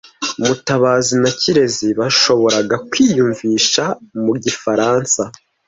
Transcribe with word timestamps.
Mutabazi 0.45 1.13
na 1.23 1.31
Kirezi 1.39 1.87
bashoboraga 1.99 2.75
kwiyumvisha 2.89 3.83
mu 4.23 4.33
gifaransa. 4.43 5.21